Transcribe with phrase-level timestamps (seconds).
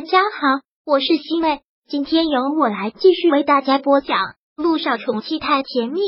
[0.00, 4.16] 大家好，我是西妹，今天由我来继续为大家播讲
[4.56, 6.00] 《路上宠妻太甜蜜》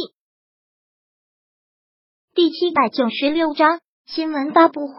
[2.35, 4.95] 第七百九十六章新闻发布会。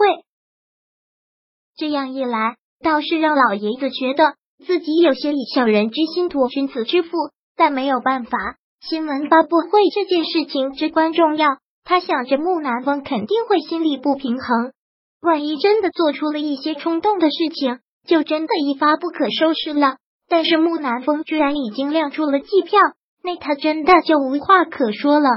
[1.75, 8.37] 这样一来，倒是让老爷子觉得自己有些以小人之心度君子之腹，但没有办法，
[8.79, 11.57] 新闻发布会这件事情至关重要。
[11.83, 14.71] 他想着木南风肯定会心里不平衡，
[15.19, 17.80] 万一真的做出了一些冲动的事情。
[18.08, 19.98] 就真的一发不可收拾了。
[20.30, 22.80] 但是木南风居然已经亮出了机票，
[23.23, 25.30] 那他真的就无话可说了。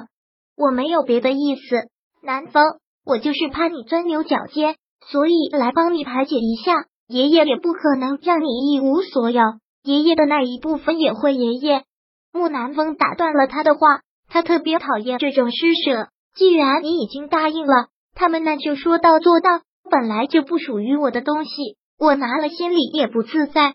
[0.56, 1.88] 我没有别的意思，
[2.22, 2.62] 南风，
[3.04, 4.76] 我就是怕你钻牛角尖，
[5.06, 6.72] 所以来帮你排解一下。
[7.08, 9.40] 爷爷也不可能让你一无所有，
[9.84, 11.84] 爷爷的那一部分也会爷爷。
[12.32, 16.08] 木南风打断了他的话，他特别讨厌这种施舍。
[16.34, 19.60] 既然你已经答应了他们，那就说到做到。
[19.88, 21.50] 本来就不属于我的东西。
[21.98, 23.74] 我拿了心里也不自在，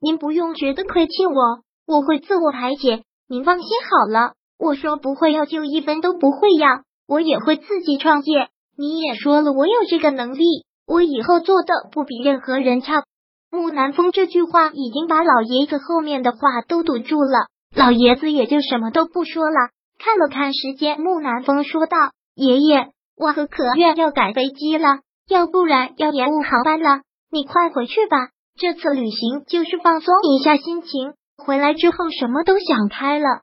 [0.00, 4.32] 您不用觉得亏欠我，我会自我排解，您放心好了。
[4.58, 8.48] 我说不会要就一分都不会要，我也会自己创业。
[8.76, 13.04] 你也说了我有这个能力，我以后做的不比任何人差。
[13.50, 21.96] 木南风这句话已经把老爷子后面的话都堵住了，老爷子也就什么都不说了，看了看时间，木南风说道
[22.34, 33.42] ：“爷爷，我和可月要赶飞机了，要不然要延误航班了。”你快回去吧，这次旅行就是放松一下心情，回来之后什么都想开了，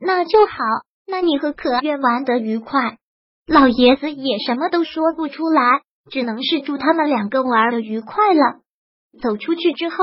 [0.00, 0.54] 那就好。
[1.06, 2.98] 那你和可愿玩得愉快，
[3.46, 5.62] 老爷子也什么都说不出来，
[6.10, 8.60] 只能是祝他们两个玩的愉快了。
[9.20, 9.96] 走出去之后，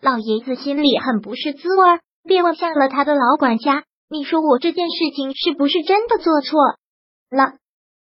[0.00, 6.60] 老爷子心里很不是滋味，便问向了他的老管家：“你说我这件事情是不是真的做错
[7.30, 7.54] 了？”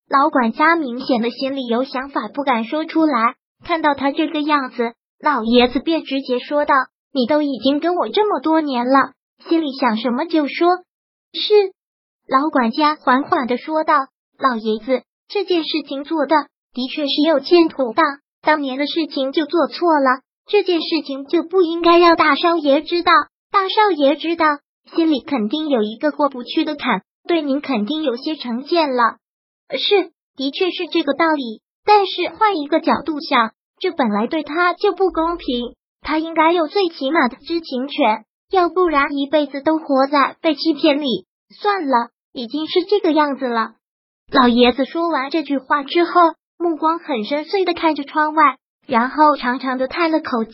[0.10, 3.36] 老管家明显的心里有想法，不敢说出来。
[3.64, 6.74] 看到他这个样子，老爷子便直接说道
[7.14, 9.14] ：“你都已经跟我这么多年了，
[9.48, 10.68] 心里想什么就说。”
[11.34, 11.54] 是
[12.28, 13.96] 老管家缓缓的说道
[14.40, 16.36] ：“老爷子，这件事情做的
[16.74, 18.06] 的确是有欠妥当，
[18.42, 23.12] 当年的事情就做错了，这件事情就不应该让大少爷知道。
[23.52, 24.46] 大少爷知道，
[24.96, 29.18] 心里肯定有一个过不去的坎，对您肯定有些成见了。
[29.78, 41.26] 是，的确是这个道理。”但是换一个角度想，这本来对他就不公平，他应该有最起码的知情权，要不然一辈子都活在被欺骗里。
[41.62, 43.72] 算了，已经是这个样子了。
[44.32, 46.12] 老爷子说完这句话之后，
[46.60, 50.52] 目光很深邃的看着窗外，然后长长的叹了口气，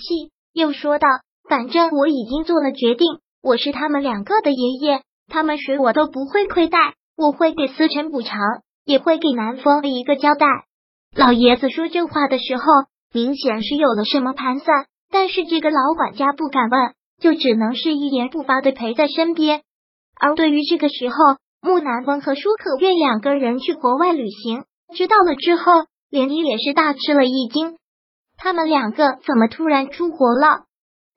[0.54, 1.08] 又说道
[1.50, 8.40] ：“反正我已经做了决定，我是他们两个的爷爷，他们谁我都不会亏待，我会给思辰补偿，
[8.86, 10.46] 也会给南风一个交代。”
[11.16, 12.64] 老爷子说这话的时候，
[13.14, 19.62] 明显是有了什么盘算，但是这个老管家不敢问，就只能是一言不发的陪在身边。
[20.20, 21.16] 而对于这个时候，
[21.62, 27.78] 木南风和舒可月两个人去国外旅行，知道了之后，连依也是大吃了一惊。
[28.38, 30.66] 他们两个怎么突然出国了？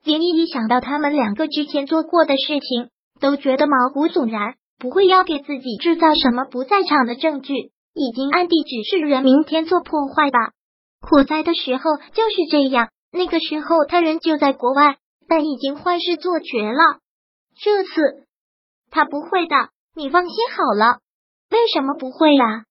[0.05, 2.89] 连依一想到他们两个之前做过的事情，
[3.19, 7.71] 都觉得毛骨悚然，不会要给自己制造什么不在场的证据。
[7.93, 10.51] 已经暗地指示人明天做破坏吧。
[11.01, 11.83] 火灾的时候
[12.13, 16.99] 就是这样，那个时候他人就在国外，但已经坏事做绝了。
[17.61, 18.25] 这次
[18.91, 19.55] 他不会的，
[19.95, 20.99] 你放心好了。
[21.51, 22.65] 为什么不会呀？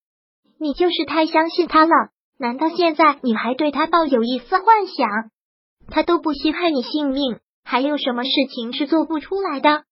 [0.61, 1.93] 你就是太相信他了。
[2.39, 5.31] 难道现在你还对他抱有一丝幻想？
[5.91, 9.85] 他都不惜害你性命，还有什么事情是做不出来的？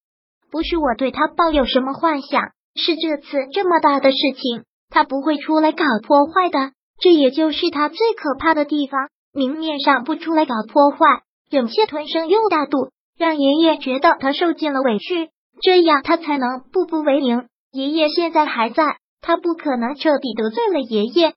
[0.51, 4.63] 不是我对他抱有什么幻想，是这次这么大的事情。
[4.97, 9.09] 他不会出来搞破坏的，这也就是他最可怕的地方。
[9.31, 11.21] 明面上不出来搞破坏，
[11.51, 15.29] 忍气吞声又大度，让爷爷觉得他受尽了委屈，
[15.61, 17.45] 这样他才能步步为营。
[17.71, 21.35] 爷爷现在还在，他不可能彻底得罪了爷爷。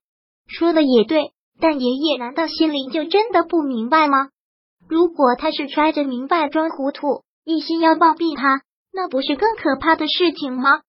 [0.49, 4.31] 说的也对，但爷爷难道心里就真的不明白吗？
[4.89, 10.81] 如果他是揣着明白装糊涂，一心要暴毙他，那不是更可怕的事情吗？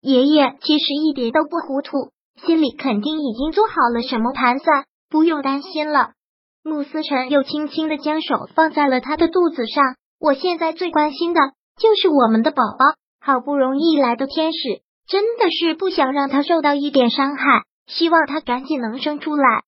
[0.00, 2.12] 爷爷其实一点都不糊涂，
[2.46, 6.12] 心里肯定已经做好了什么盘算，不用担心了。
[6.62, 9.96] 慕思辰又轻轻的将手放在了他的肚子上。
[10.18, 11.40] 我现在最关心的
[11.78, 12.84] 就是我们的宝宝，
[13.20, 19.62] 好不容易来的天使，真的是不想让他受到一点伤害，希望他赶紧能生出来。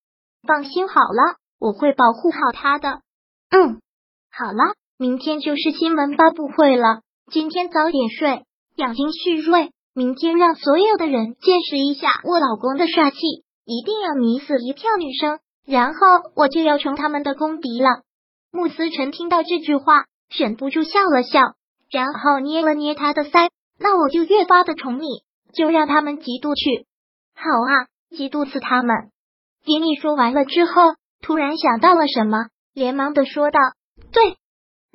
[0.46, 3.00] 放心好了，我会保护好他的。
[3.50, 3.80] 嗯，
[4.30, 8.44] 好了，明天就是新闻发布会了，今天早点睡，
[8.76, 9.72] 养精蓄锐。
[9.94, 13.18] 明天让所有的人见识一下我老公的帅气，
[13.66, 16.00] 一定要迷死一票女生，然后
[16.34, 18.00] 我就要成他们的公敌了。
[18.50, 21.40] 穆思辰听到这句话，忍不住笑了笑，
[21.90, 23.50] 然后捏了捏他的腮。
[23.78, 25.06] 那我就越发的宠你，
[25.52, 26.86] 就让他们嫉妒去。
[27.34, 29.10] 好啊，嫉妒死他们！
[29.66, 33.58] 给你说完了之后，突然想到了什么，连忙的说道
[34.10, 34.38] ：“对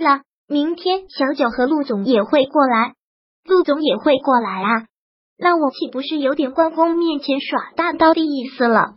[0.04, 2.96] 了，明天小九和陆总也会过来。
[3.48, 4.86] 陆总也会过来啊？
[5.38, 8.96] 那我岂不是有点关公面前耍大刀的意思了？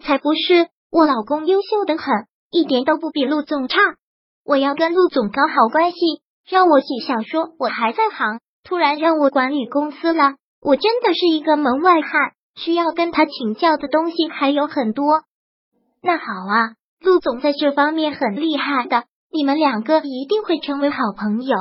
[0.00, 3.78] 才不是，我老公优秀的很，一点都不比陆总差。
[4.44, 5.98] 我要跟陆总搞好关系，
[6.48, 15.22] 让我姐想说我还在行。”突然让我管理公司了，我真的是一个门外汉，需要跟他请教的东西还有很多。
[16.02, 21.56] 那好啊，陆总在这方面很厉害的，你们两个一定会成为好朋友。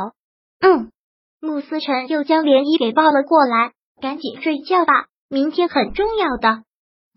[0.60, 0.92] 嗯，
[1.40, 6.64] 穆思辰又将涟漪给抱了过来，赶紧睡觉吧，明天很重要的。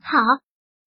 [0.02, 0.18] 好，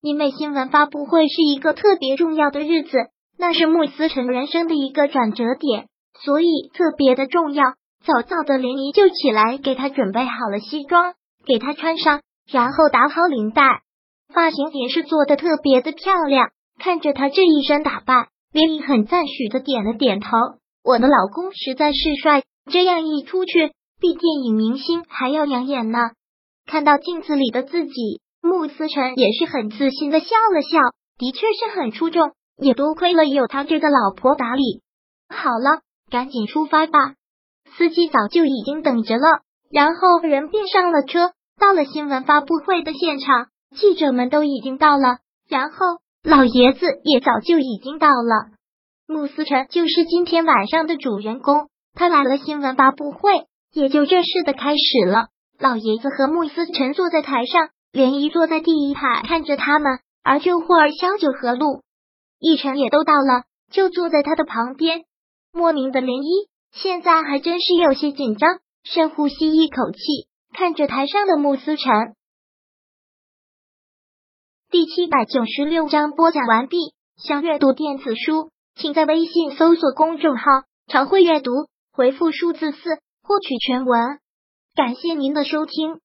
[0.01, 2.97] 因为新闻发布会是一个特别重要的日子，
[3.37, 5.87] 那是穆思辰人生的一个转折点，
[6.23, 7.73] 所以特别的重要。
[8.05, 11.13] 早早的，涟漪就起来给他准备好了西装，
[11.45, 12.21] 给他穿上，
[12.51, 13.81] 然后打好领带，
[14.33, 16.49] 发型也是做的特别的漂亮。
[16.79, 20.29] 看着他这一身打扮，涟漪很赞许的点了点头。
[20.83, 25.99] 我的老公实在是帅，这样一出去，比电影明星还要养眼呢。
[26.65, 30.79] 看到镜子里的自己，穆思辰也是很自信的笑了笑，
[31.17, 34.81] 的确是很出众，也多亏了有他这个老婆打理。
[35.29, 37.15] 好了，赶紧出发吧。
[37.75, 45.17] 司机早就已经等着了，然后人便上了车，到了新闻发布会的现场，记者们都已经到了，
[45.49, 45.77] 然后
[46.23, 48.51] 老爷子也早就已经到了。
[49.07, 55.27] 穆思辰就是今天晚上的主人公，他来了新闻发布会，也就正式的开始了。
[55.59, 61.81] 老爷子和穆思辰坐在台上，涟漪坐在第一排看着他们，而这会儿萧九和陆
[62.39, 65.05] 逸晨也都到了，就坐在他的旁边。
[65.51, 66.49] 莫名的涟漪。
[66.71, 69.99] 现在还真是有些紧张，深呼吸一口气，
[70.57, 72.15] 看着台上的穆思辰。
[74.71, 76.77] 第七百九十六章播讲完毕。
[77.15, 80.43] 想阅读电子书，请在微信搜索公众号
[80.89, 81.51] “常会阅读”，
[81.93, 82.77] 回复数字四
[83.21, 84.19] 获取全文。
[84.73, 85.99] 感谢您的收听。